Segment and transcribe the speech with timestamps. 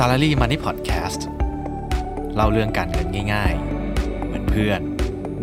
[0.00, 1.20] Salary Money Podcast
[2.34, 3.52] เล่าเรื่องการเงินง่าย
[3.90, 4.80] ๆ เหมือนเพื่อน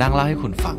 [0.01, 0.77] นั่งเล่าให้คุณฟัง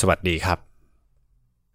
[0.00, 0.58] สวัสดีครับ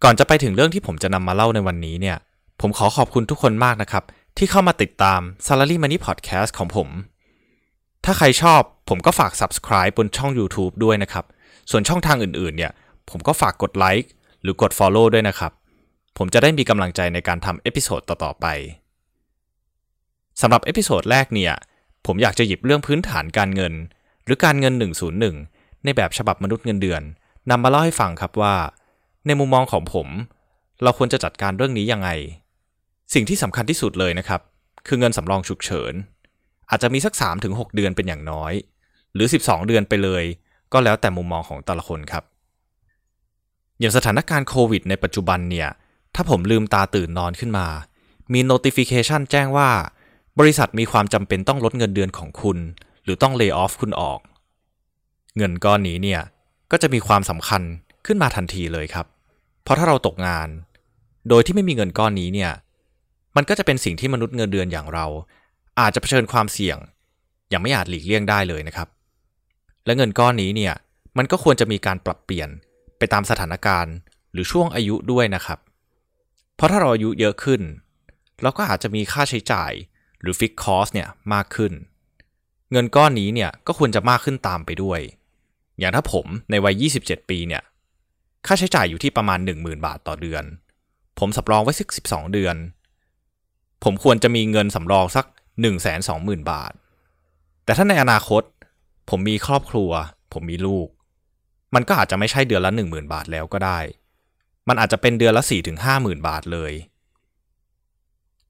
[0.04, 2.16] ก่อนจะไปถึงเรื่องที่ผมจะนำมาเล่าในวันนี้เนี่ย
[2.60, 4.04] ผมขอขอบคุณทุกคนมากนะครับ
[4.36, 6.88] ที่เข้ามาติดตาม Salary Money Podcast ของผม
[8.04, 11.24] ถ้าใครชอบผมก็ฝาก subscribe บนช่อง YouTube ด้วยนะครับ
[11.70, 12.72] ส่วนช่องทางอื่นๆ เนี่ย
[13.10, 14.10] ผมก็ฝากกดไลค์
[14.42, 15.52] หรือกด follow ด้วยนะครับ
[16.18, 18.46] ผมจะได้มีกำลังใจในการทำ episode ต่อ ๆ ไป
[20.40, 21.52] สำหรับ episode แรกเนี่ย
[22.06, 23.74] ผมอยากจะหยิบเรื่องพื้นฐานการเงิน
[24.24, 24.74] หรือการเงิน
[25.28, 27.02] 101 ในแบบฉบับมนุษย์เงินเดือน
[27.50, 28.54] นำมาเล่าให้ฟังครับว่า
[29.26, 30.08] ในมุมมองของผม
[30.82, 32.08] เราควรจะจัดการเรื่องนี้ยังไง
[33.14, 34.40] สิ่งที่สำคัญที่สุดเลยนะครับ
[34.86, 35.92] คือเงินสำรองฉุกเฉิน
[36.70, 38.52] อาจจะมีสัก 3-6 เดือนเป็นอย่างน้อย
[39.14, 40.24] หรือ 12 เดือนไปเลย
[40.72, 42.24] ก็แล้วแต่มุมมองของแต่ละคนครับ
[43.80, 45.68] อย่างสถานการณ์โควิดในปัจจุบันเนี่ย
[46.14, 47.66] ถ้าผมลืมตาตื่นนอนขึ้นมา
[48.32, 49.70] มี notification แจ้งว่า
[50.38, 52.58] บริษัทมีความจำเป็นต้องลดเงินเดือนของคุณ
[53.04, 54.20] หรือต้อง lay off คุณออก
[55.36, 56.20] เงินก้อนนี้เนี่ย
[56.70, 57.62] ก็จะมีความสำคัญ
[58.06, 59.06] ขึ้นมาทันทีเลยครับ
[59.62, 60.48] เพราะถ้าเราตกงาน
[61.28, 62.52] โดยที่ไม่มีเงินก้อนนี้เนี่ย
[63.36, 65.06] มันก็จะเป็นสิ่งที่มนุษย์เงินเดือนอย่างเรา
[65.80, 66.78] อาจจะเผชิญความเสี่ยง
[67.48, 68.88] อย่างไม่อาจหลีกเลี่ยงได้เลยนะครับ
[69.84, 70.74] และเงินก้อนนี้เนี่ย
[71.18, 72.48] มันก็ควรจะมีการปรับเปลี่ยน
[72.98, 73.94] ไปตามสถานการณ์
[74.32, 75.58] หรือช่วงอายุด้วยนะครับ
[76.56, 77.60] เพราะถ้าเราอายุเยอะขึ้น
[78.42, 79.72] เราก็อาจจะมีค่าใช้จ่าย
[80.20, 81.72] หรือฟิกคอสเนี่ยมากขึ้น
[82.72, 85.00] เงินก้อนนี้เนี่ยก็ควรจะมากขึ้นตามไปด้วย
[85.78, 87.62] อย่างถ้าผมในวัย 27 ปีเนี่ย
[88.46, 90.44] ค่าใช้จ่ายอยู่ที่ประมาณ 10,000 บาทต่อเดือน
[91.18, 92.56] ผมสำรองไว้สัก 12 เดือน
[93.84, 95.26] ผมควรจะมีเงินสำรองสัก
[95.84, 96.72] 120,000บาท
[97.64, 98.42] แต่ถ้าในอนาคต
[99.10, 99.90] ผมมีครอบครัว
[100.32, 100.88] ผมมีลูก
[101.74, 103.78] มันก็อาจจะไม่ใช่เดือนละ10,000บาทแล้วก็ได้
[104.68, 105.42] มันอาจจะเป็นเดือนละ
[105.84, 106.72] 4-50,000บาทเลย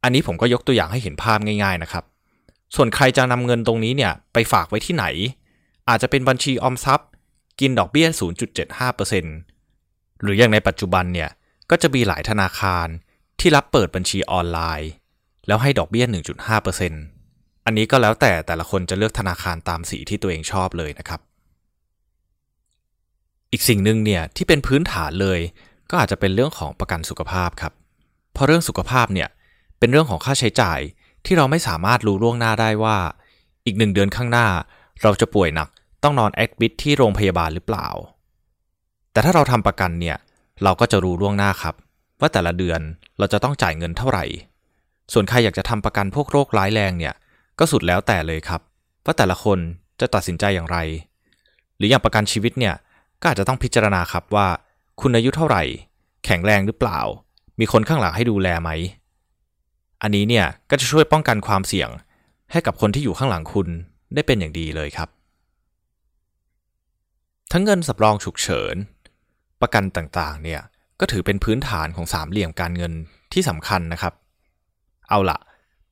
[0.02, 2.04] อันนี้ผมก็ยกตัวอย่างให้เห็นภาพง่าย ๆนะครับ
[2.76, 5.04] ส่วนใครจะนำเงินตรงนี้เนี่ยไปฝากไว้ที่ไหน
[5.88, 7.08] อาจจะเป็นบัญชีออมทรัพย์
[7.60, 8.08] กินดอกเบี้ย
[9.30, 11.30] 0.75%หรืออย่างในปัจจุบันเนี่ย
[11.70, 12.86] ก็จะมีหลายธนาคาร
[13.40, 14.90] ที่รับเปิดบัญชีออนไลน์
[15.50, 16.06] แล้วให้ดอกเบี้ย
[16.86, 21.20] 1.5%อันนี้ก็แล้วแต่แต่ละคนจะเลือกธนาคารตามสีที่ตัวเองชอบเลยนะครับ
[23.52, 25.40] อีกสิ่งหนึ่งเนี่ยที่เป็นพื้นฐานเลย
[25.90, 27.72] ก็อาจจะเป็นเรื่องของประกันสุขภาพครับ
[28.32, 29.28] เพราะเรื่องสุขภาพเนี่ย
[29.78, 30.80] เป็นเรื่องของค่าใช้จ่าย
[31.24, 32.96] ที่เราไม่สามารถรู้ล่วงหน้าได้ว่า
[33.66, 34.46] อีกหนึ่งเดือนข้างหน้า
[35.02, 35.68] เราจะป่วยหนัก
[36.02, 37.88] ต้องนอนแอดมิดที่โรงพยาบาลหรือเปล่า
[39.12, 40.16] แต่ถ้าเราทำประกันเนี่ย
[40.62, 41.74] เราก็จะรู้ล่วงหน้าครับ
[42.20, 42.80] ว่าแต่ละเดือน
[43.18, 44.24] เราจะต้องจ่ายเงินเท่าไหร่
[45.12, 47.14] ส่วนใครอยากจะทำประกันพวกโรคร้ายแรงเนี่ย
[47.58, 48.60] ก็สุดแล้วแต่เลยครับ
[49.04, 49.58] ว่าแต่ละคน
[50.00, 50.78] จะตัดสินใจอย่างไร
[51.76, 52.74] หรืออย่างประกันชีวิตเนี่ย
[53.20, 54.46] ก็อาจจะต้องพิจารณาครับว่า
[55.00, 55.62] คุณอายุเท่าไหร่
[56.24, 57.00] แข็งแรงหรือเปล่า
[57.60, 58.70] มีคนข้างหลังให้ดูแลไหม
[60.02, 61.90] อันนี้เนี่ยก็จะช่วยป้องกันความเสี่ยง
[62.52, 63.68] ให้กับคนที่อยู่ข้างหลังคุณ
[64.14, 65.08] ได้เป็นอย่างดีเลยครับ
[67.52, 68.74] ทั้งเงินสำรองฉุกเฉิน
[69.60, 70.60] ประกันต่างๆเนี่ย
[71.00, 72.92] ก็ถือเป็นพื้นฐานของสามเหลี่ยมการเงิน
[73.32, 74.12] ที่สำคัญนะครับ
[75.10, 75.38] เอาละ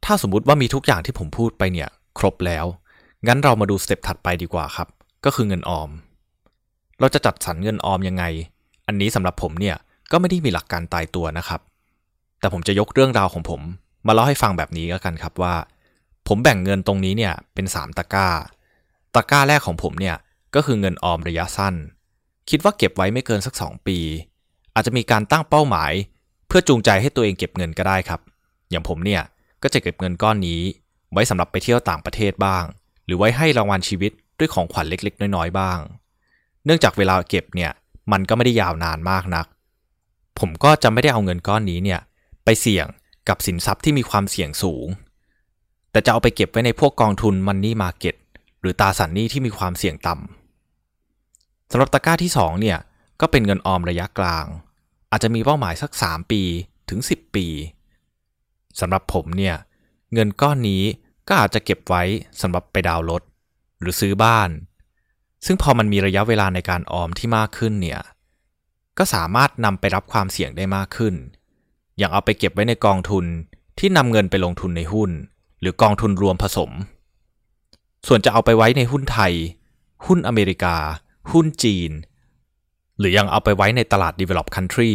[0.04, 2.66] ถ้าสมมุติว่ามีทุกอย่างที่ผมพูดไปเนี่ย ครบแล้ว
[3.26, 4.88] งั้นเรามาดูสเต็ปถัดไปดีกว่าครับ
[5.24, 5.90] ก็คือเงินออม
[7.00, 8.24] เราจะจัดสรรเงินออมยังไง
[8.86, 9.76] อันนี้สำหรับผมเนี่ย
[10.10, 11.60] ก็ไม่ได้มีหลักการตายตัวนะครับ
[12.40, 13.60] แต่ผมจะยกเรื่องราวของผม
[14.06, 15.54] มาเล่าให้ฟังแบบนี้ก็กันครับว่า
[16.28, 18.28] ผมแบ่งเงินตรงนี้เนี่ยเป็น 3 ตะกร้า
[19.14, 20.16] ตะกร้าแรกของผมเนี่ย
[20.54, 21.74] ก็คือเงินออมระยะสั้น
[22.50, 23.98] คิดว่าเก็บไว้ไม่เกินสัก 2 ปี
[24.74, 25.92] อาจจะมีการตั้งเป้าหมาย
[26.46, 28.20] เพื่อจูงใจให้ตัวเองเก็บเงินก็ได้ครับ
[28.70, 29.22] อย่างผมเนี่ย
[29.62, 30.60] ก็จะเก็บเงินก้อนนี้
[31.12, 32.64] ไว้สำหรับไปเที่ยวต่างประเทศบ้าง
[33.04, 35.78] หรือไว้ให้รางวัลชีวิตด้วยของขวัญเล็กๆ น้อยๆบ้าง
[36.64, 37.72] เนื่องจากเวลาเก็บเนี่ย
[38.12, 39.46] มันก็ไม่ได้ยาวนานมากนัก
[40.38, 42.00] ผมก็จะไม่ได้เอาเงินก้อนนี้เนี่ย
[42.44, 42.86] ไปเสี่ยง
[43.28, 44.86] กับสินทรัพย์ที่มีความเสี่ยงสูง
[45.90, 48.16] แต่จะเอาไปเก็บไว้ในพวกกองทุนมันนี่มาเก็ต
[48.60, 52.78] หรือตราสารหนี้ที่มีความเสี่ยงต่ำสำหรับตะกร้าที่2เนี่ย
[53.20, 54.46] ก็เป็นเงินออมระยะกลาง
[55.10, 56.42] อาจจะมีเป้าหมายสัก 3 ปี
[56.90, 57.46] ถึง 10 ปี
[58.80, 59.56] สำหรับผมเนี่ย
[60.12, 60.82] เงินก้อนนี้
[61.28, 62.02] ก็อาจจะเก็บไว้
[62.40, 63.22] สำหรับไปดาวน์รถ
[63.80, 64.50] หรือซื้อบ้าน
[65.46, 68.00] ซึ่งพอมันมีระยะเวลาในการออมที่มากขึ้นเนี่ย
[68.98, 71.14] ก็สามารถนำไปรับความเสี่ยงได้มากขึ้น
[71.98, 73.24] อย่างเอาไปเก็บไว้ในกองทุน
[73.78, 75.10] ที่นำเงินไปลงทุนในหุ้น
[75.60, 76.70] หรือกองทุนรวมผสม
[78.06, 79.32] ส่วนจะเอาไปไว้ในหุ้นไทย
[80.06, 80.76] หุ้นอเมริกา
[81.32, 81.90] หุ้นจีน
[82.98, 84.92] หรือยังเอาไปไว้ในตลาด develop country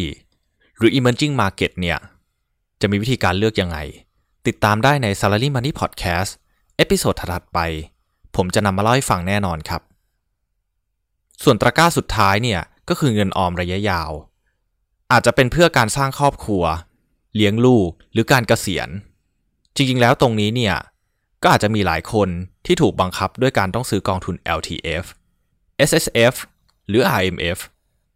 [0.78, 2.00] หรือ emerging market เนี่ย
[2.84, 3.78] จะมีวิธีการเลือกยังไง
[4.48, 6.32] ติดตามได้ใน Salary Money Podcast
[6.78, 7.60] episode ถัดไป
[8.36, 9.82] ผมจะนำมาเล่าให้ฟังแน่นอนครับ
[11.44, 14.12] ส่วนตะกร้าสุดท้ายเนี่ยก็คือเงินออมระยะยาว
[15.12, 16.64] อาจจะเป็นเพื่อการสร้างครอบครัว
[17.36, 18.90] เลี้ยงลูกหรือการเกษียณ
[19.76, 20.76] จริงๆ แล้วตรงนี้เนี่ย
[21.44, 22.30] ก็อาจจะมีหลายคน
[22.66, 25.06] ที่ถูกบังคับด้วยการต้องซื้อกองทุน LTF
[25.90, 26.36] SSF
[26.88, 27.60] หรือ RMF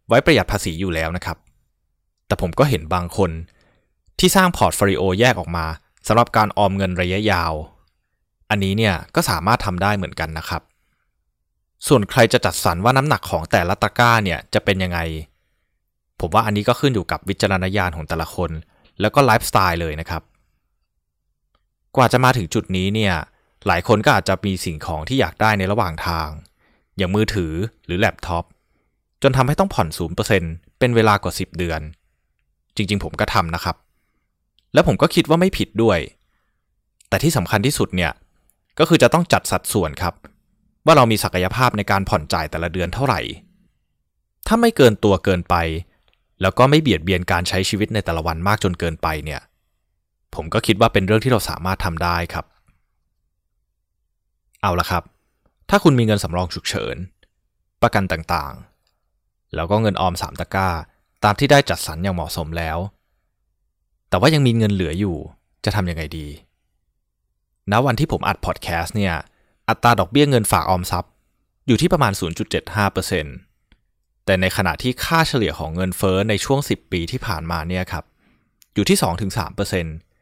[0.08, 1.36] ไว้ประหยัดภาษีอยู่แล้วนะครับ
[2.26, 3.30] แต่ผมก็เห็นบางคน
[4.18, 5.66] ที่สร้าง portfolio แยกออกมา
[6.06, 7.52] สำหรับการออมเงินระยะยาว
[8.50, 10.62] อันนี้เนี่ยก็สามารถทำได้เหมือนกันนะครับ
[11.86, 14.98] ส่วนใครจะจัดสรรว่าน้ำหนักของแต่ละตะกร้าเนี่ยจะเป็นยังไง
[16.20, 18.50] ผมว่าอันนี้ก็ขึ้นอยู่กับวิจารณญาณของแต่ละคน
[19.00, 20.22] แล้วก็ไลฟ์สไตล์เลยนะครับ
[21.96, 23.14] กว่าจะมาถึงจุดนี้เนี่ย
[23.66, 26.28] หลายคนก็อาจจะมีสิ่งของที่อยากได้ในระหว่างทาง
[26.96, 27.52] อย่างมือถือ
[27.86, 28.44] หรือแล็ปท็อป
[29.22, 29.88] จนทำให้ต้องผ่อน
[30.34, 31.80] 0%เป็นเวลากว่า 10 เดือน
[32.76, 33.76] จริงๆ ผมก็ทำนะครับ
[34.72, 35.98] แล้วผมก็คิดว่าไม่ผิดด้วย
[37.08, 38.12] แต่ที่สำคัญที่สุดเนี่ย
[38.78, 40.14] ก็คือจะต้องจัดสัดส่วนครับ
[40.86, 43.20] ว่าเรามีศักยภาพในการผ่อนจ่ายแต่ละเดือนเท่าไหร่
[44.46, 45.56] ถ้าไม่เกินตัวเกินไป
[46.42, 49.40] แล้วก็ไม่เบียดเบียนการใช้ชีวิตในแต่ละวันมากจนเกินไปเนี่ย
[50.34, 52.44] ผมก็คิดว่าเป็นเรื่องที่เราสามารถทำได้ครับ
[54.62, 55.02] เอาละครับ
[55.70, 56.96] ถ้าคุณมีเงินสำรองฉุกเฉิน
[57.82, 60.68] ประกันต่างๆ แล้วก็เงินออมสามตะกร้า
[61.24, 62.78] ตามที่ได้จัดสรรอย่างเหมาะสมแล้ว
[64.08, 65.16] แต่ว่ายังมีเงินเหลืออยู่
[65.64, 66.26] จะทำยังไงดี
[67.72, 69.14] ณวันที่ผมอัดพอดแคสต์เนี่ย
[69.68, 71.12] อัตราดอกเบี้ยเงินฝากออมทรัพย์
[71.66, 78.04] อยู่ที่ประมาณ 0.75%แต่ในขณะที่ค่าเฉลี่ยของเงินเฟอ้อในช่วง 10 ปีที่ผ่านมาเนี่ยครับ
[78.74, 78.98] อยู่ที่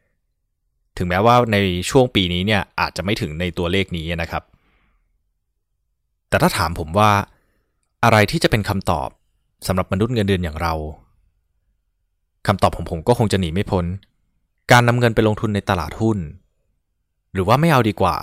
[0.01, 1.57] 2-3%ถึงแม้ว่าใน
[1.89, 4.43] ช่วงปีนี้เนี่ยอาจจะไม่ถึงในตัวเลขนี้นะครับ
[6.29, 7.11] แต่ถ้าถามผมว่า
[8.03, 9.09] อะไรที่จะเป็นคำตอบ
[9.67, 10.73] สำหรับมนุษย์เงินเดือนอย่างเรา
[12.47, 13.85] คำตอบของผมก็คงจะหนีไม่พ้น
[14.71, 16.17] การนำเงินไปลงทุนในตลาดหุ้น
[17.33, 18.15] หรือว่าไม่เอาดีกว่า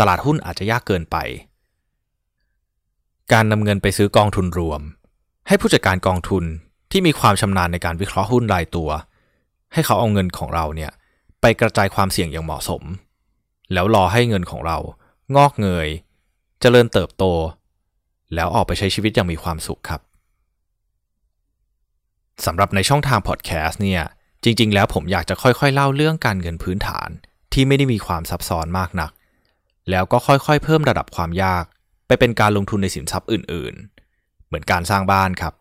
[0.00, 1.16] ตลาดหุ้นอาจจะยากเกินไป
[3.32, 4.80] การนำเงินไปซื้อกองทุนรวม
[5.48, 6.44] ให้ผู้จัดการกองทุน
[6.90, 8.90] ที่มีความชำนาญในการวิเคราะห์หุ้นรายตัว
[9.72, 10.92] ให้เขาเอาเงินของเราเนี่ย
[11.40, 12.82] ไปกระจายความเสี่ยงอย่างเหมาะสม
[13.72, 14.78] แล้วรอให้เงินของเรา
[15.36, 15.88] งอกเงย
[16.60, 17.24] เจริญเติบโต
[18.34, 20.00] แล้วออกไปใช้ชีวิตอย่างมีความสุขครับ
[22.46, 24.02] สำหรับในช่องทางพอดแคสต์เนี่ย
[24.44, 27.08] จริง ๆ แล้วผมอยากจะค่อยๆ เล่าเรื่องการเงินพื้นฐาน
[27.52, 29.10] ที่ไม่ได้มีความซับซ้อนมากนัก
[29.90, 31.64] แล้วก็ค่อยๆ เพิ่มระดับความยาก
[32.06, 35.54] ไปเป็นการลงทุนในสินทรัพย์อื่นๆ เหมือนการสร้างบ้านครับ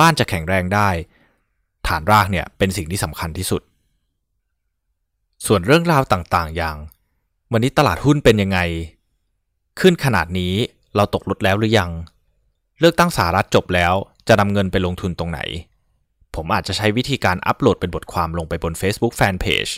[0.00, 0.88] บ้านจะแข็งแรงได้
[1.86, 3.62] ฐานรากเนี่ยเป็นสิ่งที่สำคัญที่สุด
[5.46, 6.76] ส่วนเรื่องราวต่างๆ อย่าง
[7.52, 8.58] วันนี้ตลาดหุ้นเป็นยังไง
[9.80, 10.54] ขึ้นขนาดนี้
[10.96, 11.90] เราตกลดแล้วหรือยัง
[12.78, 13.94] เลือกตั้งสหรัฐจบแล้ว
[14.28, 15.40] จะนำเงินไปลงทุนตรงไหน
[16.36, 19.72] ผมอาจจะใช้วิธีการอัปโหลดเป็นบทความลงไปบน Facebook Fanpage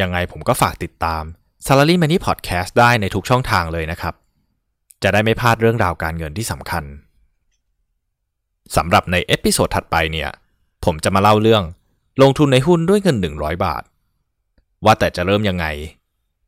[0.00, 1.22] ยังไงผมก็ฝากติดตาม
[1.66, 4.14] Salary Money Podcast ได้ในทุกช่องทางเลยนะครับ
[5.02, 6.84] จะได้ไม่พลาดเรื่องราวการเงินที่สำคัญ
[8.76, 10.30] สำหรับใน episode ถัดไปเนี่ย
[10.84, 11.62] ผมจะมาเล่าเรื่อง
[12.22, 13.82] ลงทุนในหุ้นด้วยเงิน 100 บาท
[14.84, 15.66] ว่าแต่จะเริ่มยังไง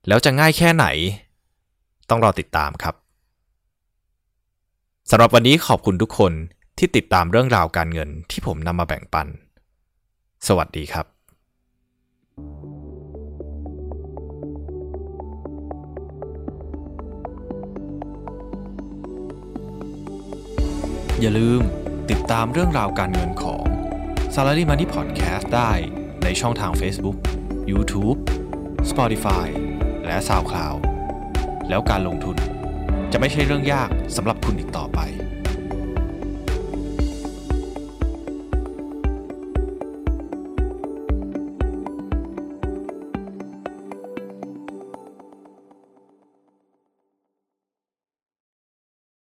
[0.08, 0.86] แล้วจะง่ายแค่ไหน
[2.10, 2.94] ต้องรอติดตามครับ
[5.10, 6.32] สำหรับวันนี้ขอบคุณทุกคน
[6.78, 9.28] ที่ติดตามเรื่องราวการเงินที่ผมนำมาแบ่งปัน
[10.46, 11.06] สวัสดีครับ
[21.20, 21.62] อย่าลืม
[22.10, 23.64] ติดตามเรื่องราวการเงินของ
[24.34, 25.72] Salary Money Podcast ได้
[26.24, 27.16] ในช่องทาง Facebook,
[27.70, 28.18] YouTube,
[28.90, 29.48] Spotify
[30.06, 30.78] และ SoundCloud
[31.68, 32.36] แล้วการลงทุน
[33.12, 35.00] จะไม่ใช่เรื่องยากสำหรับคุณอีกต่อไป